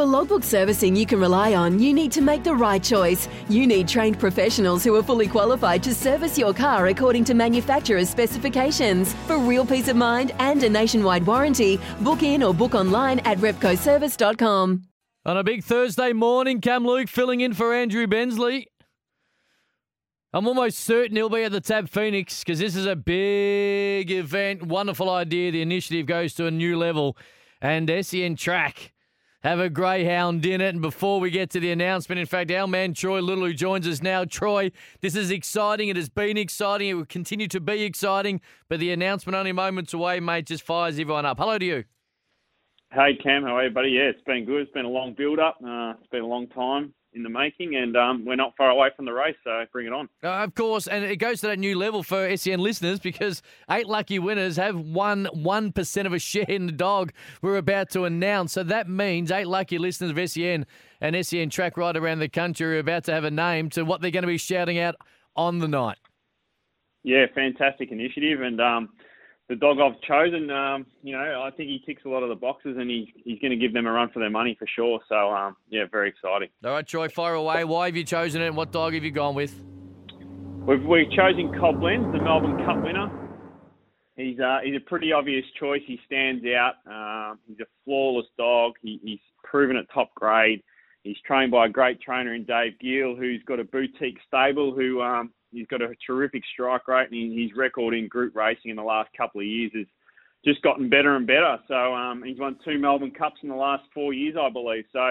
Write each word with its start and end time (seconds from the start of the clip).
For 0.00 0.06
logbook 0.06 0.44
servicing 0.44 0.96
you 0.96 1.04
can 1.04 1.20
rely 1.20 1.52
on, 1.52 1.78
you 1.78 1.92
need 1.92 2.10
to 2.12 2.22
make 2.22 2.42
the 2.42 2.54
right 2.54 2.82
choice. 2.82 3.28
You 3.50 3.66
need 3.66 3.86
trained 3.86 4.18
professionals 4.18 4.82
who 4.82 4.94
are 4.96 5.02
fully 5.02 5.28
qualified 5.28 5.82
to 5.82 5.94
service 5.94 6.38
your 6.38 6.54
car 6.54 6.86
according 6.86 7.24
to 7.24 7.34
manufacturer's 7.34 8.08
specifications. 8.08 9.12
For 9.26 9.36
real 9.36 9.66
peace 9.66 9.88
of 9.88 9.96
mind 9.96 10.32
and 10.38 10.62
a 10.62 10.70
nationwide 10.70 11.26
warranty, 11.26 11.78
book 12.00 12.22
in 12.22 12.42
or 12.42 12.54
book 12.54 12.74
online 12.74 13.18
at 13.26 13.36
repcoservice.com. 13.40 14.84
On 15.26 15.36
a 15.36 15.44
big 15.44 15.64
Thursday 15.64 16.14
morning, 16.14 16.62
Cam 16.62 16.86
Luke 16.86 17.10
filling 17.10 17.42
in 17.42 17.52
for 17.52 17.74
Andrew 17.74 18.06
Bensley. 18.06 18.68
I'm 20.32 20.48
almost 20.48 20.78
certain 20.78 21.14
he'll 21.16 21.28
be 21.28 21.42
at 21.42 21.52
the 21.52 21.60
TAB 21.60 21.90
Phoenix 21.90 22.42
because 22.42 22.58
this 22.58 22.74
is 22.74 22.86
a 22.86 22.96
big 22.96 24.10
event. 24.10 24.62
Wonderful 24.62 25.10
idea. 25.10 25.52
The 25.52 25.60
initiative 25.60 26.06
goes 26.06 26.32
to 26.36 26.46
a 26.46 26.50
new 26.50 26.78
level. 26.78 27.18
And 27.60 27.92
SEN 28.02 28.36
Track 28.36 28.94
have 29.42 29.58
a 29.58 29.70
greyhound 29.70 30.44
in 30.44 30.60
it. 30.60 30.74
And 30.74 30.82
before 30.82 31.20
we 31.20 31.30
get 31.30 31.50
to 31.50 31.60
the 31.60 31.70
announcement, 31.70 32.18
in 32.18 32.26
fact, 32.26 32.50
our 32.50 32.66
man 32.66 32.94
Troy 32.94 33.20
Little, 33.20 33.46
who 33.46 33.54
joins 33.54 33.86
us 33.86 34.02
now. 34.02 34.24
Troy, 34.24 34.70
this 35.00 35.16
is 35.16 35.30
exciting. 35.30 35.88
It 35.88 35.96
has 35.96 36.08
been 36.08 36.36
exciting. 36.36 36.88
It 36.88 36.94
will 36.94 37.06
continue 37.06 37.48
to 37.48 37.60
be 37.60 37.82
exciting. 37.82 38.40
But 38.68 38.80
the 38.80 38.92
announcement 38.92 39.36
only 39.36 39.52
moments 39.52 39.94
away, 39.94 40.20
mate, 40.20 40.46
just 40.46 40.62
fires 40.62 40.98
everyone 40.98 41.26
up. 41.26 41.38
Hello 41.38 41.58
to 41.58 41.64
you. 41.64 41.84
Hey 42.92 43.16
Cam, 43.22 43.44
how 43.44 43.56
are 43.56 43.64
you, 43.64 43.70
buddy? 43.70 43.90
Yeah, 43.90 44.10
it's 44.10 44.22
been 44.22 44.44
good. 44.44 44.62
It's 44.62 44.72
been 44.72 44.84
a 44.84 44.88
long 44.88 45.14
build 45.14 45.38
up. 45.38 45.58
Uh, 45.64 45.92
it's 46.00 46.08
been 46.10 46.22
a 46.22 46.26
long 46.26 46.48
time 46.48 46.92
in 47.12 47.22
the 47.22 47.28
making, 47.28 47.74
and 47.74 47.96
um, 47.96 48.24
we're 48.24 48.36
not 48.36 48.56
far 48.56 48.70
away 48.70 48.88
from 48.94 49.04
the 49.04 49.12
race, 49.12 49.36
so 49.42 49.64
bring 49.72 49.86
it 49.86 49.92
on. 49.92 50.08
Uh, 50.22 50.28
of 50.28 50.54
course, 50.54 50.86
and 50.86 51.04
it 51.04 51.16
goes 51.16 51.40
to 51.40 51.48
that 51.48 51.58
new 51.58 51.76
level 51.76 52.02
for 52.02 52.36
SEN 52.36 52.60
listeners 52.60 53.00
because 53.00 53.42
eight 53.70 53.86
lucky 53.86 54.18
winners 54.18 54.56
have 54.56 54.78
won 54.78 55.26
1% 55.34 56.06
of 56.06 56.12
a 56.12 56.18
share 56.18 56.44
in 56.48 56.66
the 56.66 56.72
dog 56.72 57.12
we're 57.42 57.56
about 57.56 57.90
to 57.90 58.04
announce. 58.04 58.52
So 58.52 58.62
that 58.62 58.88
means 58.88 59.30
eight 59.30 59.48
lucky 59.48 59.78
listeners 59.78 60.10
of 60.10 60.30
SEN 60.30 60.66
and 61.00 61.26
SEN 61.26 61.50
track 61.50 61.76
right 61.76 61.96
around 61.96 62.20
the 62.20 62.28
country 62.28 62.76
are 62.76 62.78
about 62.78 63.04
to 63.04 63.12
have 63.12 63.24
a 63.24 63.30
name 63.30 63.70
to 63.70 63.84
what 63.84 64.00
they're 64.00 64.10
going 64.10 64.22
to 64.22 64.28
be 64.28 64.38
shouting 64.38 64.78
out 64.78 64.94
on 65.34 65.58
the 65.58 65.68
night. 65.68 65.98
Yeah, 67.02 67.26
fantastic 67.34 67.90
initiative, 67.90 68.42
and 68.42 68.60
um, 68.60 68.90
the 69.50 69.56
dog 69.56 69.78
I've 69.80 70.00
chosen, 70.02 70.48
um, 70.48 70.86
you 71.02 71.12
know, 71.12 71.42
I 71.44 71.50
think 71.50 71.70
he 71.70 71.82
ticks 71.84 72.04
a 72.06 72.08
lot 72.08 72.22
of 72.22 72.28
the 72.28 72.36
boxes, 72.36 72.76
and 72.78 72.88
he, 72.88 73.12
he's 73.24 73.40
going 73.40 73.50
to 73.50 73.56
give 73.56 73.74
them 73.74 73.84
a 73.84 73.90
run 73.90 74.08
for 74.10 74.20
their 74.20 74.30
money 74.30 74.56
for 74.56 74.66
sure. 74.76 75.00
So, 75.08 75.16
um, 75.32 75.56
yeah, 75.68 75.86
very 75.90 76.08
exciting. 76.08 76.50
All 76.64 76.70
right, 76.70 76.86
Troy, 76.86 77.08
fire 77.08 77.34
away. 77.34 77.64
Why 77.64 77.86
have 77.86 77.96
you 77.96 78.04
chosen 78.04 78.42
it, 78.42 78.46
and 78.46 78.56
what 78.56 78.70
dog 78.70 78.94
have 78.94 79.02
you 79.02 79.10
gone 79.10 79.34
with? 79.34 79.60
We've, 80.68 80.84
we've 80.84 81.10
chosen 81.10 81.52
Cobblends, 81.58 82.12
the 82.12 82.22
Melbourne 82.22 82.64
Cup 82.64 82.80
winner. 82.80 83.10
He's 84.14 84.38
uh, 84.38 84.58
he's 84.62 84.76
a 84.76 84.88
pretty 84.88 85.12
obvious 85.12 85.44
choice. 85.58 85.80
He 85.84 85.98
stands 86.06 86.44
out. 86.46 86.74
Uh, 86.88 87.34
he's 87.48 87.58
a 87.58 87.66
flawless 87.84 88.26
dog. 88.38 88.74
He, 88.82 89.00
he's 89.02 89.18
proven 89.42 89.76
at 89.76 89.86
top 89.92 90.14
grade. 90.14 90.62
He's 91.02 91.16
trained 91.26 91.50
by 91.50 91.66
a 91.66 91.68
great 91.68 92.00
trainer 92.00 92.34
in 92.34 92.44
Dave 92.44 92.74
Geall, 92.80 93.16
who's 93.18 93.42
got 93.46 93.58
a 93.58 93.64
boutique 93.64 94.18
stable 94.28 94.74
who 94.74 95.00
um, 95.00 95.32
He's 95.52 95.66
got 95.66 95.82
a 95.82 95.94
terrific 96.06 96.42
strike 96.52 96.88
rate, 96.88 97.10
and 97.10 97.38
his 97.38 97.56
record 97.56 97.94
in 97.94 98.08
group 98.08 98.36
racing 98.36 98.70
in 98.70 98.76
the 98.76 98.82
last 98.82 99.10
couple 99.16 99.40
of 99.40 99.46
years 99.46 99.72
has 99.74 99.86
just 100.44 100.62
gotten 100.62 100.88
better 100.88 101.16
and 101.16 101.26
better. 101.26 101.58
So 101.68 101.94
um, 101.94 102.22
he's 102.22 102.38
won 102.38 102.56
two 102.64 102.78
Melbourne 102.78 103.10
Cups 103.10 103.40
in 103.42 103.48
the 103.48 103.54
last 103.54 103.84
four 103.92 104.12
years, 104.12 104.36
I 104.40 104.48
believe. 104.48 104.84
So 104.92 105.10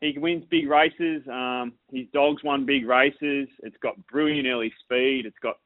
he 0.00 0.16
wins 0.18 0.44
big 0.50 0.68
races. 0.68 1.22
Um, 1.30 1.74
his 1.92 2.06
dog's 2.12 2.42
won 2.42 2.66
big 2.66 2.86
races. 2.86 3.48
It's 3.62 3.76
got 3.82 3.94
brilliant 4.06 4.48
early 4.48 4.72
speed. 4.84 5.26
It's 5.26 5.38
got 5.42 5.56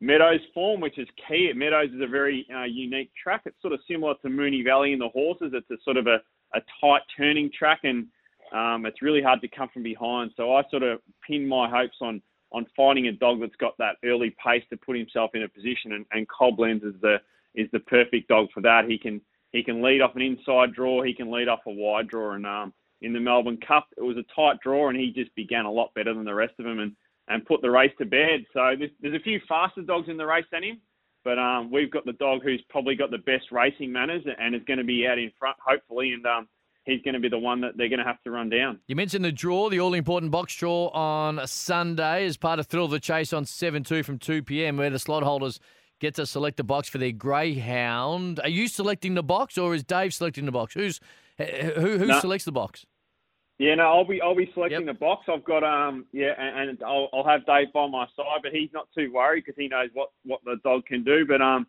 Meadows 0.00 0.40
form, 0.52 0.80
which 0.80 0.98
is 0.98 1.08
key. 1.28 1.50
Meadows 1.54 1.90
is 1.94 2.00
a 2.02 2.06
very 2.06 2.46
uh, 2.54 2.64
unique 2.64 3.10
track. 3.22 3.42
It's 3.46 3.60
sort 3.62 3.72
of 3.72 3.80
similar 3.88 4.14
to 4.22 4.28
Moonee 4.28 4.64
Valley 4.64 4.92
in 4.92 4.98
the 4.98 5.08
horses. 5.08 5.52
It's 5.54 5.70
a 5.70 5.82
sort 5.84 5.96
of 5.96 6.06
a, 6.06 6.18
a 6.54 6.60
tight 6.80 7.02
turning 7.16 7.50
track, 7.56 7.80
and 7.84 8.06
um, 8.52 8.86
it's 8.86 9.00
really 9.02 9.22
hard 9.22 9.40
to 9.40 9.48
come 9.48 9.68
from 9.72 9.82
behind. 9.82 10.32
So 10.36 10.54
I 10.54 10.62
sort 10.70 10.82
of 10.82 11.00
pin 11.26 11.46
my 11.46 11.70
hopes 11.70 11.96
on 12.02 12.20
on 12.54 12.66
finding 12.76 13.08
a 13.08 13.12
dog 13.12 13.40
that's 13.40 13.56
got 13.56 13.76
that 13.78 13.96
early 14.04 14.34
pace 14.42 14.62
to 14.70 14.76
put 14.76 14.96
himself 14.96 15.32
in 15.34 15.42
a 15.42 15.48
position. 15.48 15.92
And, 15.92 16.06
and 16.12 16.28
Cobblends 16.28 16.84
is 16.84 16.94
the 17.02 17.16
is 17.54 17.68
the 17.72 17.80
perfect 17.80 18.28
dog 18.28 18.46
for 18.54 18.60
that. 18.62 18.84
He 18.88 18.96
can 18.96 19.20
he 19.52 19.62
can 19.62 19.82
lead 19.82 20.00
off 20.00 20.16
an 20.16 20.22
inside 20.22 20.72
draw. 20.72 21.02
He 21.02 21.14
can 21.14 21.30
lead 21.30 21.48
off 21.48 21.60
a 21.66 21.70
wide 21.70 22.08
draw. 22.08 22.32
And 22.32 22.46
um, 22.46 22.72
in 23.02 23.12
the 23.12 23.20
Melbourne 23.20 23.58
Cup, 23.58 23.88
it 23.96 24.02
was 24.02 24.16
a 24.16 24.24
tight 24.34 24.60
draw, 24.62 24.88
and 24.88 24.98
he 24.98 25.12
just 25.12 25.34
began 25.34 25.64
a 25.64 25.70
lot 25.70 25.92
better 25.94 26.14
than 26.14 26.24
the 26.24 26.34
rest 26.34 26.54
of 26.58 26.64
them 26.64 26.78
and 26.78 26.92
and 27.28 27.44
put 27.44 27.60
the 27.60 27.70
race 27.70 27.92
to 27.98 28.04
bed. 28.04 28.44
So 28.52 28.74
there's, 28.78 28.90
there's 29.00 29.20
a 29.20 29.24
few 29.24 29.40
faster 29.48 29.82
dogs 29.82 30.08
in 30.08 30.16
the 30.16 30.26
race 30.26 30.46
than 30.52 30.62
him. 30.62 30.80
But 31.24 31.38
um, 31.38 31.70
we've 31.72 31.90
got 31.90 32.04
the 32.04 32.12
dog 32.12 32.42
who's 32.42 32.62
probably 32.68 32.96
got 32.96 33.10
the 33.10 33.18
best 33.18 33.50
racing 33.50 33.90
manners 33.90 34.22
and 34.38 34.54
is 34.54 34.60
going 34.66 34.78
to 34.78 34.84
be 34.84 35.06
out 35.06 35.18
in 35.18 35.32
front, 35.38 35.56
hopefully. 35.58 36.12
And 36.12 36.24
um, 36.26 36.48
he's 36.84 37.02
going 37.02 37.14
to 37.14 37.20
be 37.20 37.28
the 37.28 37.38
one 37.38 37.60
that 37.62 37.76
they're 37.76 37.88
going 37.88 37.98
to 37.98 38.04
have 38.04 38.22
to 38.22 38.30
run 38.30 38.48
down. 38.48 38.78
You 38.86 38.96
mentioned 38.96 39.24
the 39.24 39.32
draw, 39.32 39.68
the 39.68 39.80
all 39.80 39.94
important 39.94 40.32
box 40.32 40.54
draw 40.54 40.88
on 40.88 41.46
Sunday 41.46 42.26
as 42.26 42.36
part 42.36 42.58
of 42.58 42.66
Thrill 42.66 42.84
of 42.86 42.90
the 42.90 43.00
Chase 43.00 43.32
on 43.32 43.44
7 43.44 43.82
2 43.82 44.02
from 44.02 44.18
2 44.18 44.42
p.m., 44.42 44.76
where 44.76 44.90
the 44.90 44.98
slot 44.98 45.22
holders 45.22 45.60
get 46.00 46.14
to 46.16 46.26
select 46.26 46.60
a 46.60 46.64
box 46.64 46.88
for 46.88 46.98
their 46.98 47.12
greyhound. 47.12 48.40
Are 48.40 48.48
you 48.48 48.68
selecting 48.68 49.14
the 49.14 49.22
box 49.22 49.56
or 49.56 49.74
is 49.74 49.82
Dave 49.82 50.12
selecting 50.12 50.44
the 50.44 50.52
box? 50.52 50.74
Who's 50.74 51.00
Who, 51.38 51.98
who 51.98 52.06
no. 52.06 52.20
selects 52.20 52.44
the 52.44 52.52
box? 52.52 52.86
Yeah, 53.58 53.76
no, 53.76 53.84
I'll 53.84 54.04
be 54.04 54.20
I'll 54.20 54.34
be 54.34 54.50
selecting 54.52 54.86
yep. 54.86 54.94
the 54.94 54.98
box. 54.98 55.26
I've 55.32 55.44
got 55.44 55.62
um 55.62 56.06
yeah, 56.12 56.32
and, 56.36 56.70
and 56.70 56.82
I'll, 56.82 57.08
I'll 57.12 57.26
have 57.26 57.46
Dave 57.46 57.72
by 57.72 57.86
my 57.86 58.04
side, 58.16 58.40
but 58.42 58.52
he's 58.52 58.70
not 58.72 58.88
too 58.96 59.12
worried 59.12 59.44
because 59.46 59.56
he 59.56 59.68
knows 59.68 59.90
what 59.94 60.10
what 60.24 60.40
the 60.44 60.56
dog 60.64 60.86
can 60.86 61.04
do. 61.04 61.24
But 61.24 61.40
um 61.40 61.66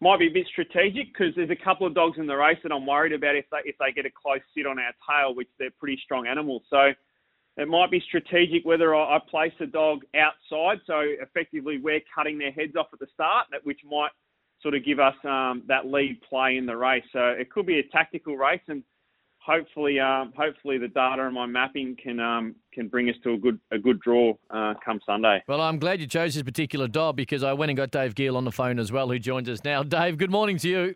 might 0.00 0.18
be 0.18 0.28
a 0.28 0.30
bit 0.30 0.46
strategic 0.46 1.12
because 1.12 1.34
there's 1.34 1.50
a 1.50 1.64
couple 1.64 1.86
of 1.86 1.94
dogs 1.94 2.18
in 2.18 2.26
the 2.26 2.36
race 2.36 2.58
that 2.62 2.72
I'm 2.72 2.86
worried 2.86 3.12
about 3.12 3.36
if 3.36 3.46
they 3.50 3.58
if 3.64 3.76
they 3.78 3.92
get 3.92 4.06
a 4.06 4.10
close 4.10 4.40
sit 4.56 4.66
on 4.66 4.78
our 4.78 4.92
tail, 5.08 5.34
which 5.34 5.48
they're 5.58 5.70
pretty 5.78 6.00
strong 6.04 6.26
animals. 6.26 6.62
So 6.70 6.92
it 7.56 7.68
might 7.68 7.90
be 7.90 8.00
strategic 8.06 8.64
whether 8.64 8.94
I, 8.94 9.16
I 9.16 9.18
place 9.28 9.52
the 9.58 9.66
dog 9.66 10.02
outside, 10.14 10.78
so 10.86 11.00
effectively 11.00 11.78
we're 11.78 12.00
cutting 12.14 12.38
their 12.38 12.52
heads 12.52 12.76
off 12.76 12.86
at 12.92 13.00
the 13.00 13.08
start, 13.12 13.46
which 13.64 13.80
might 13.84 14.10
sort 14.62 14.74
of 14.74 14.84
give 14.84 15.00
us 15.00 15.14
um, 15.24 15.62
that 15.66 15.86
lead 15.86 16.20
play 16.28 16.56
in 16.56 16.66
the 16.66 16.76
race. 16.76 17.04
So 17.12 17.20
it 17.20 17.50
could 17.50 17.66
be 17.66 17.80
a 17.80 17.82
tactical 17.90 18.36
race, 18.36 18.60
and 18.68 18.82
hopefully, 19.48 19.98
um, 19.98 20.32
hopefully 20.36 20.78
the 20.78 20.88
data 20.88 21.24
and 21.24 21.34
my 21.34 21.46
mapping 21.46 21.96
can 22.00 22.20
um, 22.20 22.54
can 22.72 22.86
bring 22.88 23.08
us 23.08 23.16
to 23.24 23.32
a 23.32 23.38
good 23.38 23.58
a 23.72 23.78
good 23.78 23.98
draw 24.00 24.34
uh, 24.50 24.74
come 24.84 25.00
Sunday. 25.04 25.42
Well, 25.48 25.60
I'm 25.60 25.78
glad 25.78 26.00
you 26.00 26.06
chose 26.06 26.34
this 26.34 26.42
particular 26.42 26.86
dog 26.86 27.16
because 27.16 27.42
I 27.42 27.54
went 27.54 27.70
and 27.70 27.76
got 27.76 27.90
Dave 27.90 28.14
Geall 28.14 28.36
on 28.36 28.44
the 28.44 28.52
phone 28.52 28.78
as 28.78 28.92
well, 28.92 29.08
who 29.08 29.18
joins 29.18 29.48
us 29.48 29.64
now. 29.64 29.82
Dave, 29.82 30.18
good 30.18 30.30
morning 30.30 30.58
to 30.58 30.68
you. 30.68 30.94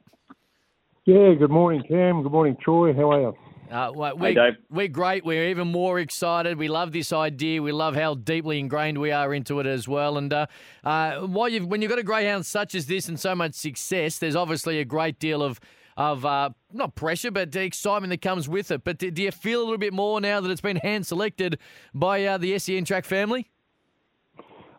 Yeah, 1.04 1.34
good 1.34 1.50
morning, 1.50 1.82
Cam. 1.88 2.22
Good 2.22 2.30
morning, 2.30 2.56
Troy. 2.62 2.92
How 2.92 3.10
are 3.10 3.20
you? 3.20 3.36
Uh, 3.72 3.90
we're, 3.94 4.16
hey, 4.18 4.34
Dave. 4.34 4.52
we're 4.70 4.86
great. 4.86 5.24
We're 5.24 5.48
even 5.48 5.66
more 5.66 5.98
excited. 5.98 6.58
We 6.58 6.69
love 6.69 6.92
this 6.92 7.10
idea. 7.10 7.62
We 7.62 7.72
love 7.72 7.96
how 7.96 8.14
deeply 8.14 8.58
ingrained 8.60 8.98
we 8.98 9.12
are 9.12 9.32
into 9.32 9.60
it 9.60 9.66
as 9.66 9.88
well. 9.88 10.19
And 10.19 10.30
uh, 10.30 10.46
uh, 10.84 11.20
while 11.20 11.48
you've, 11.48 11.66
when 11.66 11.80
you've 11.80 11.88
got 11.88 11.98
a 11.98 12.02
greyhound 12.02 12.44
such 12.44 12.74
as 12.74 12.84
this 12.86 13.08
and 13.08 13.19
so 13.19 13.34
much 13.34 13.54
success, 13.54 14.19
there's 14.19 14.36
obviously 14.36 14.78
a 14.78 14.84
great 14.84 15.19
deal 15.19 15.42
of 15.42 15.58
of 15.97 16.25
uh, 16.25 16.50
not 16.72 16.94
pressure, 16.94 17.30
but 17.30 17.53
the 17.53 17.62
excitement 17.62 18.10
that 18.10 18.22
comes 18.22 18.48
with 18.48 18.70
it. 18.70 18.84
But 18.84 18.98
do, 18.98 19.10
do, 19.10 19.22
you 19.22 19.30
feel 19.30 19.60
a 19.60 19.64
little 19.64 19.78
bit 19.78 19.92
more 19.92 20.20
now 20.20 20.41
that 20.41 20.50
it's 20.50 20.60
been 20.60 20.76
hand 20.76 21.06
selected 21.06 21.58
by 21.94 22.25
uh, 22.25 22.38
the 22.38 22.58
SEN 22.58 22.84
track 22.84 23.04
family? 23.04 23.50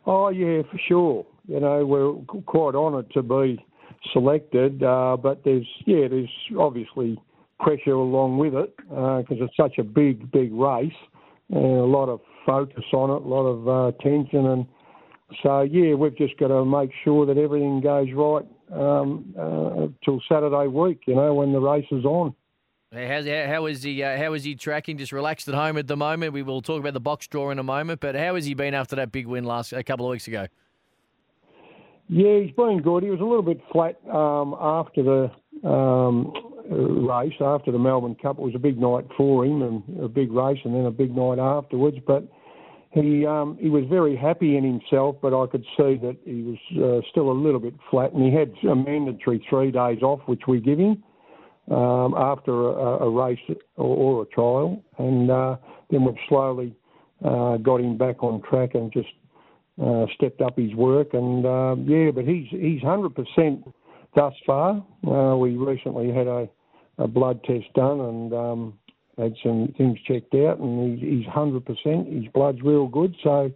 Oh 0.06 0.30
yeah, 0.30 0.64
for 0.64 0.80
sure. 0.88 1.26
You 1.48 1.60
know, 1.60 1.86
we're 1.86 2.14
quite 2.44 2.76
honoured 2.76 3.12
to 3.14 3.22
be 3.22 3.64
selected, 4.12 4.84
uh, 4.84 5.18
but 5.22 5.44
there's 5.44 5.68
yeah, 5.86 6.08
there's 6.08 6.30
obviously 6.58 7.20
pressure 7.60 7.94
along 7.94 8.38
with 8.38 8.54
it 8.54 8.76
because 8.78 9.38
uh, 9.40 9.46
it's 9.46 9.56
such 9.56 9.78
a 9.78 9.84
big, 9.84 10.32
big 10.32 10.54
race. 10.54 10.92
and 11.50 11.64
a 11.64 11.86
lot 11.86 12.10
of 12.10 12.20
focus 12.46 12.84
on 12.94 13.10
it, 13.10 13.26
a 13.26 13.28
lot 13.28 13.46
of 13.46 13.68
uh, 13.68 13.96
attention, 13.96 14.48
and 14.48 14.66
so 15.42 15.62
yeah, 15.62 15.94
we've 15.94 16.18
just 16.18 16.38
got 16.38 16.50
to 16.50 16.66
make 16.66 16.92
sure 17.04 17.26
that 17.26 17.38
everything 17.38 17.82
goes 17.82 18.08
right 18.14 18.46
um, 18.72 19.34
uh, 19.38 19.88
till 20.04 20.22
Saturday 20.30 20.68
week. 20.68 21.02
You 21.08 21.16
know 21.16 21.34
when 21.34 21.52
the 21.52 21.60
race 21.60 21.88
is 21.92 22.06
on. 22.06 22.36
How's, 22.94 23.26
how 23.26 23.66
is 23.66 23.82
he? 23.82 24.04
Uh, 24.04 24.18
how 24.18 24.34
is 24.34 24.44
he 24.44 24.56
tracking? 24.56 24.98
Just 24.98 25.12
relaxed 25.12 25.48
at 25.48 25.56
home 25.56 25.78
at 25.78 25.88
the 25.88 25.98
moment. 25.98 26.34
We 26.34 26.44
will 26.44 26.62
talk 26.62 26.80
about 26.80 26.94
the 26.94 27.00
box 27.00 27.28
draw 27.28 27.50
in 27.50 27.58
a 27.58 27.64
moment. 27.64 28.02
But 28.02 28.16
how 28.16 28.36
has 28.36 28.46
he 28.46 28.54
been 28.54 28.76
after 28.76 28.96
that 28.98 29.12
big 29.12 29.26
win 29.26 29.46
last 29.46 29.74
a 29.74 29.84
couple 29.84 30.06
of 30.06 30.12
weeks 30.12 30.28
ago? 30.28 30.48
Yeah, 32.08 32.40
he's 32.40 32.52
been 32.52 32.82
good. 32.82 33.04
He 33.04 33.10
was 33.10 33.22
a 33.22 33.24
little 33.24 33.42
bit 33.42 33.62
flat 33.72 34.00
um, 34.14 34.56
after 34.60 35.02
the 35.02 35.68
um, 35.68 36.34
race, 37.08 37.34
after 37.42 37.72
the 37.72 37.80
Melbourne 37.80 38.16
Cup. 38.22 38.38
It 38.38 38.42
was 38.42 38.56
a 38.56 38.60
big 38.60 38.78
night 38.78 39.06
for 39.18 39.46
him 39.46 39.62
and 39.64 40.04
a 40.04 40.08
big 40.08 40.32
race, 40.32 40.60
and 40.64 40.76
then 40.76 40.86
a 40.86 40.92
big 40.92 41.16
night 41.16 41.40
afterwards. 41.40 41.98
But 42.06 42.28
he 42.94 43.26
um, 43.26 43.58
he 43.60 43.70
was 43.70 43.86
very 43.90 44.16
happy 44.16 44.56
in 44.56 44.64
himself, 44.64 45.16
but 45.22 45.34
I 45.34 45.48
could 45.48 45.66
see 45.76 45.96
that 45.98 46.16
he 46.26 46.44
was 46.44 46.58
uh, 46.78 47.08
still 47.10 47.32
a 47.32 47.34
little 47.34 47.60
bit 47.60 47.74
flat, 47.90 48.14
and 48.14 48.24
he 48.24 48.32
had 48.32 48.54
a 48.70 48.76
mandatory 48.76 49.44
three 49.50 49.72
days 49.72 50.04
off, 50.04 50.20
which 50.28 50.44
we 50.48 50.62
give 50.62 50.78
him 50.78 51.04
um, 51.72 52.14
after 52.16 52.52
a, 52.52 53.06
a, 53.06 53.10
race 53.10 53.40
or, 53.78 53.98
or, 53.98 54.22
a 54.24 54.26
trial, 54.28 54.84
and 55.00 55.32
uh, 55.32 55.56
then 55.90 56.06
we've 56.06 56.16
slowly 56.30 56.76
uh, 57.26 57.58
got 57.58 57.80
him 57.80 57.98
back 57.98 58.22
on 58.22 58.42
track 58.44 58.76
and 58.76 58.94
just 58.94 59.10
uh, 59.84 60.06
stepped 60.14 60.42
up 60.42 60.56
his 60.56 60.74
work, 60.76 61.14
and 61.14 61.46
uh, 61.48 61.76
yeah, 61.86 62.12
but 62.12 62.26
he's 62.26 62.48
he's 62.52 62.82
hundred 62.84 63.16
percent 63.16 63.64
thus 64.16 64.34
far. 64.46 64.86
Uh, 65.08 65.36
we 65.36 65.56
recently 65.56 66.12
had 66.12 66.28
a, 66.28 66.48
a 67.00 67.08
blood 67.08 67.44
test 67.44 67.66
done, 67.74 68.02
and 68.02 68.34
um, 68.34 68.80
had 69.18 69.36
some 69.44 69.74
things 69.78 70.00
checked 70.08 70.34
out, 70.36 70.60
and 70.60 71.00
he's, 71.00 71.26
he's 71.26 71.28
100%. 71.28 72.24
His 72.24 72.32
blood's 72.34 72.62
real 72.62 72.88
good, 72.88 73.16
so 73.24 73.52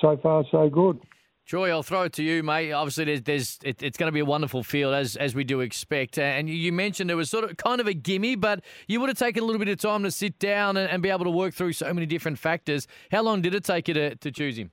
so 0.00 0.18
far 0.22 0.44
so 0.50 0.68
good. 0.68 1.00
Troy, 1.46 1.70
I'll 1.70 1.82
throw 1.82 2.04
it 2.04 2.14
to 2.14 2.22
you, 2.22 2.42
mate. 2.42 2.72
Obviously, 2.72 3.04
there's, 3.04 3.22
there's 3.22 3.58
it, 3.62 3.82
it's 3.82 3.98
going 3.98 4.08
to 4.08 4.12
be 4.12 4.20
a 4.20 4.24
wonderful 4.24 4.62
field 4.62 4.94
as 4.94 5.14
as 5.16 5.34
we 5.34 5.44
do 5.44 5.60
expect. 5.60 6.18
And 6.18 6.48
you 6.48 6.72
mentioned 6.72 7.10
it 7.10 7.16
was 7.16 7.28
sort 7.28 7.44
of 7.44 7.56
kind 7.58 7.82
of 7.82 7.86
a 7.86 7.92
gimme, 7.92 8.34
but 8.34 8.64
you 8.88 8.98
would 9.00 9.10
have 9.10 9.18
taken 9.18 9.42
a 9.42 9.46
little 9.46 9.58
bit 9.58 9.68
of 9.68 9.76
time 9.76 10.04
to 10.04 10.10
sit 10.10 10.38
down 10.38 10.78
and, 10.78 10.90
and 10.90 11.02
be 11.02 11.10
able 11.10 11.24
to 11.24 11.30
work 11.30 11.52
through 11.52 11.74
so 11.74 11.92
many 11.92 12.06
different 12.06 12.38
factors. 12.38 12.86
How 13.10 13.22
long 13.22 13.42
did 13.42 13.54
it 13.54 13.64
take 13.64 13.88
you 13.88 13.94
to, 13.94 14.16
to 14.16 14.30
choose 14.30 14.56
him? 14.56 14.70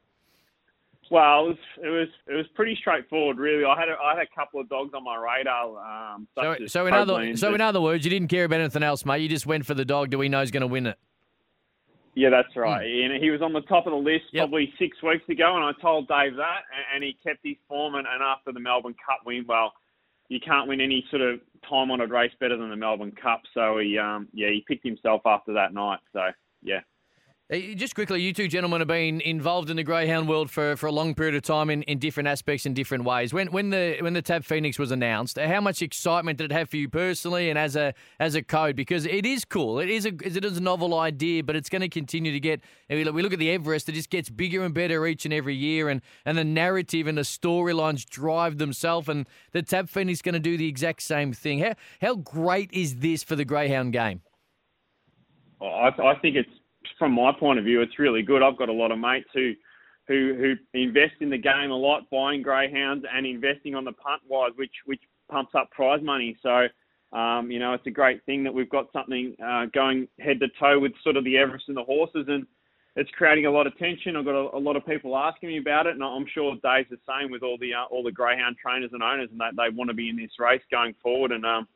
Well, 1.12 1.48
it 1.48 1.50
was, 1.50 1.58
it 1.84 1.90
was 1.90 2.08
it 2.28 2.34
was 2.36 2.46
pretty 2.56 2.74
straightforward, 2.80 3.38
really. 3.38 3.66
I 3.66 3.78
had 3.78 3.90
a, 3.90 3.98
I 4.02 4.16
had 4.16 4.26
a 4.26 4.34
couple 4.34 4.62
of 4.62 4.70
dogs 4.70 4.94
on 4.96 5.04
my 5.04 5.18
radar. 5.18 6.14
Um, 6.16 6.26
so, 6.36 6.56
so 6.68 6.88
in 6.88 6.94
other 6.94 7.36
so 7.36 7.54
in 7.54 7.60
other 7.60 7.82
words, 7.82 8.06
you 8.06 8.10
didn't 8.10 8.30
care 8.30 8.46
about 8.46 8.62
anything 8.62 8.82
else, 8.82 9.06
mate. 9.06 9.22
You 9.22 9.28
just 9.28 9.46
went 9.46 9.66
for 9.66 9.74
the 9.74 9.84
dog 9.84 10.10
Do 10.10 10.18
we 10.18 10.30
know 10.30 10.42
is 10.42 10.52
going 10.52 10.62
to 10.62 10.68
win 10.68 10.88
it. 10.88 10.98
Yeah, 12.16 12.30
that's 12.30 12.56
right. 12.56 12.86
Mm. 12.86 13.06
And 13.12 13.24
he 13.24 13.30
was 13.30 13.42
on 13.42 13.52
the 13.52 13.62
top 13.62 13.88
of 13.88 13.92
the 13.92 13.98
list 13.98 14.26
yep. 14.32 14.44
probably 14.44 14.74
six 14.80 15.04
weeks 15.04 15.28
ago, 15.28 15.58
and 15.58 15.66
I 15.66 15.72
told 15.82 16.08
Dave 16.08 16.38
that, 16.38 16.62
and 16.96 17.04
he 17.04 17.18
kept 17.26 17.40
his 17.44 17.58
form. 17.68 17.96
And, 17.96 18.08
after 18.08 18.54
the 18.54 18.62
Melbourne 18.62 18.96
Cup 19.06 19.20
win, 19.26 19.44
well, 19.46 19.74
you 20.30 20.40
can't 20.40 20.70
win 20.70 20.80
any 20.80 21.06
sort 21.10 21.22
of 21.22 21.42
time-honoured 21.70 22.10
race 22.10 22.32
better 22.40 22.56
than 22.56 22.70
the 22.70 22.78
Melbourne 22.78 23.14
Cup. 23.22 23.42
So 23.54 23.80
he, 23.80 23.98
um, 23.98 24.30
yeah, 24.34 24.48
he 24.48 24.64
picked 24.66 24.86
himself 24.86 25.24
after 25.26 25.54
that 25.54 25.74
night. 25.74 26.00
So 26.14 26.22
yeah. 26.62 26.80
Uh, 27.52 27.58
just 27.76 27.96
quickly, 27.96 28.22
you 28.22 28.32
two 28.32 28.48
gentlemen 28.48 28.80
have 28.80 28.88
been 28.88 29.20
involved 29.20 29.70
in 29.70 29.76
the 29.76 29.84
greyhound 29.84 30.30
world 30.30 30.50
for, 30.50 30.78
for 30.78 30.88
a 30.88 30.92
long 30.92 31.14
period 31.14 31.36
of 31.36 31.42
time 31.42 31.70
in, 31.70 31.84
in 31.84 32.00
different 32.00 32.28
aspects 32.28 32.66
in 32.66 32.74
different 32.74 33.04
ways. 33.04 33.34
When 33.34 33.48
when 33.48 33.72
the 33.72 33.98
when 34.00 34.14
the 34.14 34.22
TAB 34.22 34.46
Phoenix 34.46 34.80
was 34.80 34.90
announced, 34.92 35.38
how 35.38 35.60
much 35.60 35.82
excitement 35.82 36.38
did 36.38 36.50
it 36.50 36.54
have 36.54 36.70
for 36.70 36.78
you 36.78 36.88
personally 36.88 37.50
and 37.50 37.60
as 37.60 37.76
a 37.76 37.94
as 38.22 38.36
a 38.36 38.42
code? 38.42 38.78
Because 38.78 39.06
it 39.06 39.26
is 39.26 39.44
cool. 39.44 39.80
It 39.80 39.90
is 39.90 40.06
a 40.06 40.14
it 40.24 40.46
is 40.46 40.58
a 40.58 40.62
novel 40.62 40.98
idea, 40.98 41.44
but 41.44 41.58
it's 41.58 41.68
going 41.68 41.82
to 41.82 41.90
continue 41.90 42.32
to 42.32 42.40
get. 42.40 42.62
We 42.90 43.04
look 43.04 43.34
at 43.34 43.40
the 43.40 43.52
Everest; 43.52 43.90
it 43.90 43.94
just 43.94 44.10
gets 44.10 44.30
bigger 44.30 44.64
and 44.64 44.74
better 44.74 45.06
each 45.06 45.26
and 45.26 45.34
every 45.34 45.56
year, 45.56 45.90
and 45.90 46.02
and 46.26 46.38
the 46.38 46.46
narrative 46.46 47.06
and 47.06 47.18
the 47.18 47.24
storylines 47.24 48.06
drive 48.06 48.60
themselves. 48.60 49.10
And 49.10 49.28
the 49.52 49.62
TAB 49.62 49.90
Phoenix 49.90 50.20
is 50.20 50.22
going 50.22 50.34
to 50.34 50.40
do 50.40 50.56
the 50.56 50.70
exact 50.70 51.02
same 51.02 51.34
thing. 51.34 51.60
How 51.60 51.74
how 52.00 52.16
great 52.16 52.72
is 52.72 52.98
this 52.98 53.24
for 53.24 53.36
the 53.36 53.44
greyhound 53.44 53.92
game? 53.92 54.22
I, 55.62 55.90
I 56.02 56.16
think 56.22 56.38
it's 56.38 56.50
from 56.98 57.14
my 57.14 57.32
point 57.32 57.60
of 57.60 57.66
view, 57.66 57.82
it's 57.82 58.00
really 58.00 58.22
good. 58.22 58.42
I've 58.42 58.58
got 58.58 58.70
a 58.70 58.74
lot 58.74 58.92
of 58.92 59.00
mates 59.00 59.30
who 59.34 59.54
who 60.08 60.36
who 60.38 60.80
invest 60.80 61.16
in 61.22 61.30
the 61.30 61.38
game 61.38 61.72
a 61.72 61.76
lot, 61.76 62.10
buying 62.10 62.42
greyhounds 62.42 63.06
and 63.14 63.26
investing 63.26 63.76
on 63.76 63.86
the 63.86 63.94
punt 63.94 64.22
wise, 64.28 64.52
which 64.56 64.74
which 64.86 65.02
pumps 65.30 65.54
up 65.56 65.72
prize 65.72 66.02
money. 66.02 66.38
So. 66.42 66.68
Um, 67.14 67.52
you 67.52 67.60
know, 67.60 67.74
it's 67.74 67.86
a 67.88 67.92
great 67.92 68.26
thing 68.26 68.42
that 68.46 68.54
we've 68.54 68.70
got 68.70 68.88
something 68.94 69.36
uh, 69.46 69.66
going 69.74 70.08
head 70.22 70.40
to 70.40 70.48
toe 70.58 70.80
with 70.80 70.94
sort 71.04 71.18
of 71.18 71.26
the 71.26 71.38
Everest 71.38 71.66
and 71.68 71.76
the 71.76 71.84
horses, 71.84 72.24
and 72.30 72.48
it's 72.96 73.10
creating 73.12 73.46
a 73.48 73.52
lot 73.52 73.68
of 73.68 73.78
tension. 73.78 74.16
I've 74.16 74.24
got 74.24 74.36
a, 74.36 74.56
a 74.56 74.60
lot 74.60 74.76
of 74.76 74.86
people 74.86 75.18
asking 75.18 75.50
me 75.50 75.58
about 75.58 75.88
it, 75.88 75.96
and 75.96 76.04
I'm 76.04 76.26
sure 76.34 76.56
Dave's 76.64 76.90
the 76.90 76.98
same 77.08 77.30
with 77.32 77.44
all 77.44 77.58
the 77.58 77.74
uh, 77.74 77.84
all 77.90 78.04
the 78.04 78.12
greyhound 78.12 78.56
trainers 78.58 78.92
and 78.94 79.04
owners, 79.04 79.30
and 79.30 79.40
they, 79.40 79.50
they 79.58 79.76
want 79.76 79.90
to 79.90 79.94
be 79.94 80.10
in 80.10 80.16
this 80.16 80.32
race 80.40 80.62
going 80.72 80.96
forward. 81.02 81.32
And 81.32 81.46
um, 81.46 81.68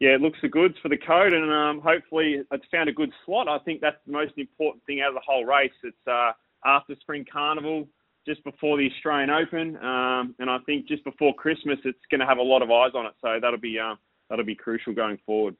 yeah, 0.00 0.10
it 0.10 0.20
looks 0.20 0.38
the 0.40 0.48
goods 0.48 0.76
for 0.80 0.88
the 0.88 0.96
code, 0.96 1.32
and 1.32 1.50
um, 1.50 1.80
hopefully 1.80 2.42
it's 2.50 2.64
found 2.70 2.88
a 2.88 2.92
good 2.92 3.12
slot. 3.26 3.48
I 3.48 3.58
think 3.58 3.80
that's 3.80 3.96
the 4.06 4.12
most 4.12 4.32
important 4.36 4.84
thing 4.84 5.00
out 5.00 5.08
of 5.08 5.14
the 5.14 5.22
whole 5.26 5.44
race. 5.44 5.72
It's 5.82 5.96
uh, 6.06 6.32
after 6.64 6.94
Spring 7.00 7.24
Carnival, 7.30 7.88
just 8.24 8.44
before 8.44 8.76
the 8.76 8.88
Australian 8.90 9.30
Open, 9.30 9.76
um, 9.78 10.34
and 10.38 10.48
I 10.48 10.58
think 10.66 10.86
just 10.86 11.02
before 11.02 11.34
Christmas, 11.34 11.78
it's 11.84 11.98
going 12.10 12.20
to 12.20 12.26
have 12.26 12.38
a 12.38 12.42
lot 12.42 12.62
of 12.62 12.70
eyes 12.70 12.92
on 12.94 13.06
it. 13.06 13.12
So 13.20 13.38
that'll 13.40 13.58
be 13.58 13.78
uh, 13.78 13.96
that'll 14.30 14.44
be 14.44 14.54
crucial 14.54 14.92
going 14.92 15.18
forward. 15.26 15.56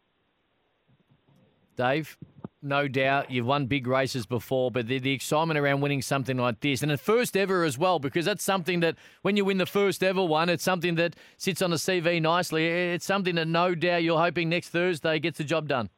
Dave 1.77 2.17
no 2.63 2.89
doubt. 2.89 3.31
You've 3.31 3.47
won 3.47 3.67
big 3.67 3.87
races 3.87 4.27
before, 4.27 4.71
but 4.71 4.89
the, 4.89 4.99
the 4.99 5.13
excitement 5.13 5.59
around 5.59 5.81
winning 5.81 6.03
something 6.03 6.37
like 6.37 6.61
this, 6.61 6.83
and 6.83 6.91
the 6.91 6.99
first 6.99 7.37
ever 7.37 7.65
as 7.65 7.79
well, 7.79 7.99
because 7.99 8.25
that's 8.25 8.43
something 8.43 8.81
that 8.81 8.97
when 9.23 9.37
you 9.37 9.45
win 9.45 9.59
the 9.59 9.67
first 9.67 10.03
ever 10.03 10.25
one, 10.25 10.49
it's 10.49 10.65
something 10.65 10.97
that 10.97 11.15
sits 11.37 11.63
on 11.63 11.71
the 11.71 11.77
CV 11.77 12.21
nicely. 12.21 12.67
It's 12.67 13.05
something 13.05 13.37
that 13.37 13.47
no 13.47 13.75
doubt 13.75 14.03
you're 14.03 14.19
hoping 14.19 14.49
next 14.49 14.71
Thursday 14.71 15.19
gets 15.19 15.39
the 15.39 15.45
job 15.45 15.69
done. 15.69 15.91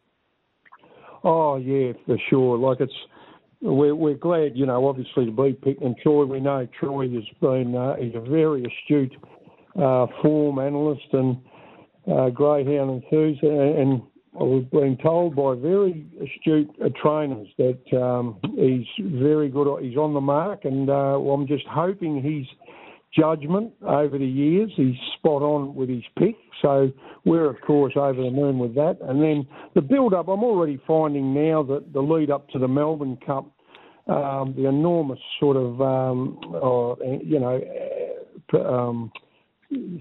Oh 1.24 1.56
yeah, 1.56 1.92
for 2.06 2.16
sure. 2.28 2.58
Like 2.58 2.80
it's 2.80 2.92
we're 3.60 3.94
we're 3.94 4.14
glad, 4.14 4.56
you 4.56 4.66
know, 4.66 4.88
obviously 4.88 5.26
to 5.26 5.32
be 5.32 5.52
picked. 5.52 5.82
And 5.82 5.96
Troy, 6.02 6.24
we 6.24 6.40
know 6.40 6.66
Troy 6.78 7.08
has 7.10 7.24
been 7.40 7.74
uh, 7.74 7.96
he's 7.96 8.14
a 8.14 8.20
very 8.20 8.64
astute 8.64 9.12
uh, 9.76 10.06
form 10.22 10.58
analyst 10.58 11.08
and 11.12 11.36
uh, 12.10 12.30
greyhound 12.30 13.02
enthusiast, 13.02 13.44
and 13.44 14.02
We've 14.40 14.70
been 14.70 14.96
told 15.02 15.36
by 15.36 15.54
very 15.54 16.06
astute 16.16 16.70
uh, 16.82 16.88
trainers 17.02 17.48
that 17.58 18.00
um, 18.02 18.38
he's 18.56 18.86
very 18.98 19.50
good. 19.50 19.82
He's 19.82 19.98
on 19.98 20.14
the 20.14 20.20
mark, 20.20 20.64
and 20.64 20.88
uh, 20.88 21.20
I'm 21.20 21.46
just 21.46 21.66
hoping 21.68 22.22
his 22.22 22.46
judgment 23.14 23.72
over 23.82 24.16
the 24.16 24.26
years, 24.26 24.70
he's 24.76 24.94
spot 25.18 25.42
on 25.42 25.74
with 25.74 25.90
his 25.90 26.04
pick. 26.18 26.36
So 26.62 26.90
we're 27.26 27.50
of 27.50 27.60
course 27.60 27.92
over 27.96 28.22
the 28.22 28.30
moon 28.30 28.58
with 28.58 28.74
that. 28.76 28.98
And 29.02 29.22
then 29.22 29.46
the 29.74 29.82
build-up, 29.82 30.28
I'm 30.28 30.42
already 30.42 30.80
finding 30.86 31.34
now 31.34 31.62
that 31.64 31.92
the 31.92 32.00
lead 32.00 32.30
up 32.30 32.48
to 32.50 32.58
the 32.58 32.68
Melbourne 32.68 33.18
Cup, 33.26 33.44
um, 34.06 34.54
the 34.56 34.66
enormous 34.68 35.18
sort 35.38 35.56
of, 35.56 35.80
um, 35.82 36.38
uh, 36.54 37.04
you 37.22 37.40
know. 37.40 37.60
Uh, 38.54 38.58
um, 38.58 39.12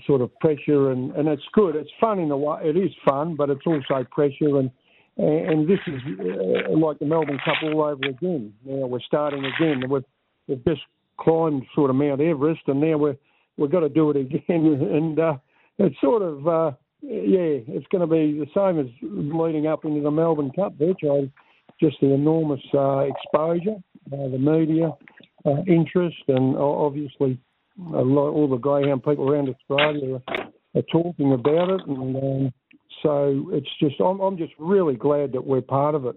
sort 0.06 0.22
of 0.22 0.38
pressure, 0.40 0.92
and, 0.92 1.12
and 1.16 1.28
it's 1.28 1.44
good. 1.54 1.76
It's 1.76 1.90
fun 2.00 2.20
in 2.20 2.32
a 2.32 2.38
way. 2.38 2.60
It 2.64 2.78
is 2.78 2.92
fun, 3.08 3.36
but 3.36 3.50
it's 3.50 3.66
also 3.66 4.06
pressure, 4.12 4.60
and 4.60 4.72
and 5.18 5.68
this 5.68 5.80
is 5.86 6.02
uh, 6.20 6.78
like 6.78 6.98
the 7.00 7.06
Melbourne 7.06 7.40
Cup 7.44 7.56
all 7.64 7.84
over 7.84 8.06
again. 8.08 8.54
Now 8.66 8.88
we're 8.88 9.02
starting 9.02 9.44
again. 9.46 9.90
We've, 9.90 10.04
we've 10.48 10.64
just 10.66 10.82
climbed 11.20 11.64
sort 11.76 11.90
of 11.90 11.98
Mount 11.98 12.22
Everest, 12.22 12.62
and 12.68 12.80
now 12.80 12.98
we're 12.98 13.18
we've 13.58 13.72
got 13.72 13.82
to 13.82 13.90
do 13.90 14.10
it 14.12 14.18
again. 14.18 14.42
And 14.92 15.20
uh, 15.20 15.38
it's 15.78 16.00
sort 16.02 16.22
of 16.22 16.48
uh, 16.48 16.72
yeah, 17.02 17.60
it's 17.68 17.88
going 17.92 18.02
to 18.02 18.08
be 18.08 18.40
the 18.40 18.48
same 18.56 18.80
as 18.80 18.88
leading 19.02 19.68
up 19.68 19.86
into 19.86 20.02
the 20.02 20.12
Melbourne 20.12 20.52
Cup. 20.56 20.74
Virtually, 20.80 21.32
just 21.82 21.98
the 22.02 22.14
enormous 22.14 22.62
uh, 22.74 23.00
exposure, 23.00 23.78
uh, 24.12 24.30
the 24.30 24.38
media 24.40 24.92
uh, 25.46 25.62
interest, 25.68 26.24
and 26.28 26.56
obviously 26.58 27.38
lot, 27.80 28.30
all 28.30 28.48
the 28.48 28.58
greyhound 28.58 29.04
people 29.04 29.30
around 29.30 29.50
Australia 29.50 30.22
are, 30.28 30.48
are 30.76 30.82
talking 30.92 31.34
about 31.34 31.70
it, 31.70 31.82
and 31.88 32.16
um, 32.16 32.54
so 33.04 33.50
it's 33.52 33.70
just 33.80 34.00
I'm, 34.00 34.20
I'm 34.20 34.38
just 34.38 34.54
really 34.58 34.96
glad 34.96 35.32
that 35.34 35.46
we're 35.46 35.62
part 35.62 35.96
of 35.96 36.06
it. 36.06 36.16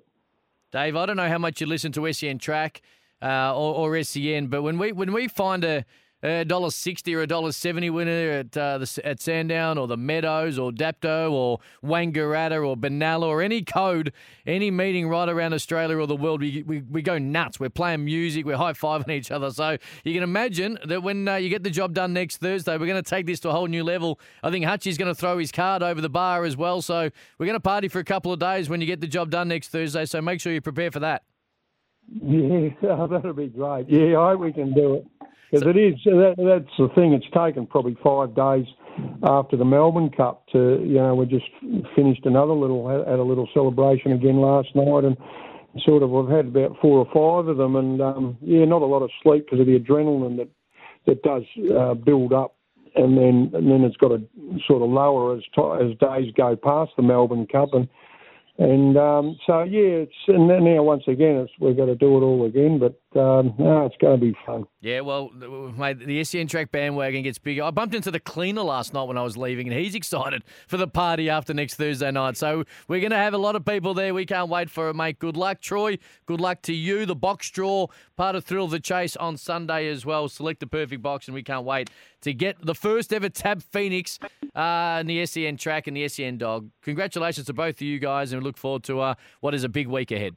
Dave, 0.73 0.97
I 0.97 1.07
don't 1.07 1.17
know 1.17 1.29
how 1.29 1.39
much 1.39 1.61
you 1.61 1.67
listen 1.67 1.93
to 1.93 2.13
SEN 2.13 2.39
Track 2.39 2.83
uh, 3.21 3.55
or, 3.55 3.75
or 3.91 4.03
SEN, 4.03 4.49
but 4.49 4.63
when 4.63 4.79
we 4.79 4.93
when 4.93 5.13
we 5.13 5.29
find 5.29 5.65
a 5.65 5.85
a 6.23 6.45
dollar 6.45 6.71
sixty 6.71 7.15
or 7.15 7.23
a 7.23 7.27
dollar 7.27 7.53
seventy 7.53 7.91
winner 7.91 8.31
at 8.31 8.57
uh, 8.57 8.79
the, 8.79 9.01
at 9.05 9.21
Sandown 9.21 9.79
or 9.79 9.87
the 9.87 9.97
Meadows 9.97 10.59
or 10.59 10.71
Dapto 10.71 11.31
or 11.31 11.59
Wangaratta 11.85 12.67
or 12.67 12.77
Benalla 12.77 13.27
or 13.27 13.43
any 13.43 13.63
code, 13.63 14.13
any 14.47 14.71
meeting 14.71 15.09
right 15.09 15.29
around 15.29 15.53
Australia 15.53 15.99
or 15.99 16.07
the 16.07 16.17
world, 16.17 16.41
we, 16.41 16.63
we, 16.63 16.81
we 16.83 17.03
go 17.03 17.19
nuts. 17.19 17.59
We're 17.59 17.71
playing 17.71 18.05
music, 18.05 18.47
we're 18.47 18.57
high 18.57 18.73
fiving 18.73 19.11
each 19.11 19.31
other. 19.31 19.51
So 19.51 19.77
you 20.05 20.15
can 20.15 20.23
imagine 20.23 20.79
that 20.87 21.03
when 21.03 21.27
uh, 21.27 21.37
you 21.37 21.49
get 21.49 21.63
the 21.63 21.71
job 21.71 21.95
done 21.95 22.13
next 22.13 22.39
Thursday, 22.39 22.77
we're 22.77 22.87
going 22.87 23.03
to 23.03 23.09
take 23.09 23.27
this 23.27 23.41
to 23.41 23.49
a 23.49 23.53
whole 23.53 23.67
new 23.67 23.85
level. 23.85 24.21
I 24.43 24.51
think 24.51 24.65
Hutchie's 24.65 24.99
going 24.99 25.13
to 25.13 25.15
throw 25.15 25.39
his 25.39 25.53
card 25.53 25.83
over 25.83 26.01
the 26.01 26.11
bar 26.11 26.45
as 26.45 26.57
well. 26.57 26.83
So 26.83 27.11
we're 27.39 27.47
going 27.47 27.57
to 27.57 27.61
party 27.61 27.89
for 27.89 27.99
a 27.99 28.05
couple 28.05 28.33
of 28.33 28.39
days 28.39 28.69
when 28.69 28.81
you 28.81 28.87
get 28.87 29.01
the 29.01 29.07
job 29.07 29.31
done 29.31 29.49
next 29.49 29.69
Thursday. 29.69 30.05
So 30.05 30.21
make 30.21 30.41
sure 30.41 30.53
you 30.53 30.61
prepare 30.61 30.91
for 30.91 31.01
that. 31.01 31.23
Yeah, 32.21 32.69
that'll 32.83 33.33
be 33.33 33.47
great. 33.47 33.89
Yeah, 33.89 34.19
I 34.19 34.33
hope 34.33 34.41
we 34.41 34.53
can 34.53 34.75
do 34.75 34.97
it 34.97 35.07
because 35.53 35.65
so, 35.65 35.71
it 35.71 35.77
is 35.77 35.95
that, 36.05 36.35
that's 36.39 36.77
the 36.79 36.89
thing. 36.95 37.13
It's 37.13 37.27
taken 37.27 37.67
probably 37.67 37.97
five 38.03 38.35
days 38.35 38.65
after 39.23 39.57
the 39.57 39.65
Melbourne 39.65 40.11
Cup 40.11 40.47
to 40.53 40.83
you 40.83 40.95
know 40.95 41.15
we 41.15 41.27
just 41.27 41.45
finished 41.95 42.25
another 42.25 42.53
little 42.53 42.89
had 42.89 43.19
a 43.19 43.23
little 43.23 43.49
celebration 43.53 44.13
again 44.13 44.39
last 44.39 44.69
night 44.75 45.05
and 45.05 45.17
sort 45.85 46.03
of 46.03 46.11
we've 46.11 46.29
had 46.29 46.47
about 46.47 46.77
four 46.81 47.05
or 47.05 47.07
five 47.13 47.49
of 47.49 47.59
them 47.59 47.77
and 47.77 48.01
um, 48.01 48.37
yeah 48.41 48.65
not 48.65 48.83
a 48.83 48.87
lot 48.87 49.03
of 49.03 49.11
sleep 49.23 49.45
because 49.45 49.61
of 49.61 49.67
the 49.67 49.79
adrenaline 49.79 50.37
that 50.37 50.49
that 51.07 51.23
does 51.23 51.43
uh, 51.77 51.95
build 51.95 52.33
up 52.33 52.57
and 52.97 53.17
then 53.17 53.51
and 53.55 53.71
then 53.71 53.83
it's 53.83 53.97
got 53.97 54.09
to 54.09 54.23
sort 54.67 54.83
of 54.83 54.91
lower 54.91 55.37
as 55.37 55.43
t- 55.55 55.85
as 55.85 55.97
days 55.99 56.33
go 56.37 56.57
past 56.57 56.93
the 56.97 57.03
Melbourne 57.03 57.47
Cup 57.47 57.71
and 57.73 57.89
and 58.59 58.97
um, 58.99 59.39
so 59.47 59.63
yeah, 59.63 60.05
it's 60.05 60.15
and 60.29 60.47
now 60.47 60.83
once 60.83 61.05
again 61.09 61.37
it's, 61.37 61.53
we've 61.59 61.77
got 61.77 61.87
to 61.87 61.95
do 61.95 62.19
it 62.19 62.21
all 62.21 62.45
again, 62.47 62.79
but 62.79 63.01
um, 63.17 63.55
no, 63.59 63.87
it's 63.87 63.97
going 64.01 64.19
to 64.19 64.27
be 64.27 64.37
fun. 64.47 64.65
Yeah, 64.81 65.01
well, 65.01 65.31
mate, 65.31 65.99
the 65.99 66.25
SEN 66.25 66.47
track 66.47 66.73
bandwagon 66.73 67.23
gets 67.23 67.39
bigger. 67.39 67.63
I 67.63 67.71
bumped 67.71 67.95
into 67.95 68.11
the 68.11 68.21
cleaner 68.21 68.63
last 68.63 68.95
night 68.95 69.05
when 69.05 69.19
I 69.19 69.23
was 69.23 69.37
leaving, 69.37 69.69
and 69.69 69.79
he's 69.79 69.95
excited 70.03 70.43
for 70.67 70.77
the 70.77 70.89
party 70.89 71.29
after 71.29 71.53
next 71.55 71.75
Thursday 71.75 72.11
night. 72.11 72.37
So 72.37 72.65
we're 72.89 73.01
going 73.01 73.11
to 73.11 73.17
have 73.17 73.35
a 73.35 73.39
lot 73.39 73.57
of 73.57 73.65
people 73.65 73.95
there. 73.95 74.15
We 74.15 74.27
can't 74.27 74.49
wait 74.49 74.71
for 74.71 74.89
it, 74.89 74.95
mate. 74.95 75.19
Good 75.19 75.37
luck, 75.37 75.61
Troy. 75.61 75.99
Good 76.27 76.41
luck 76.41 76.63
to 76.63 76.75
you. 76.75 77.07
The 77.07 77.15
box 77.15 77.51
draw, 77.51 77.87
part 78.17 78.35
of 78.35 78.45
Thrill 78.45 78.65
of 78.65 78.71
the 78.71 78.81
Chase 78.81 79.17
on 79.17 79.37
Sunday 79.37 79.89
as 79.89 80.07
well. 80.07 80.29
Select 80.29 80.61
the 80.61 80.67
perfect 80.67 81.03
box, 81.03 81.29
and 81.29 81.35
we 81.35 81.43
can't 81.43 81.65
wait 81.65 81.91
to 82.23 82.33
get 82.33 82.65
the 82.65 82.75
first 82.75 83.13
ever 83.13 83.29
TAB 83.29 83.63
Phoenix 83.63 84.19
uh, 84.55 84.99
in 85.01 85.07
the 85.07 85.25
SEN 85.27 85.57
track 85.57 85.87
and 85.87 85.97
the 85.97 86.09
SEN 86.09 86.39
dog. 86.39 86.71
Congratulations 86.83 87.47
to 87.47 87.53
both 87.53 87.77
of 87.77 87.83
you 87.83 87.99
guys, 87.99 88.33
and 88.33 88.43
we 88.43 88.47
look 88.47 88.57
forward 88.57 88.85
to 88.85 89.01
uh, 89.01 89.15
what 89.41 89.55
is 89.55 89.65
a 89.65 89.69
big 89.69 89.89
week 89.89 90.11
ahead. 90.11 90.37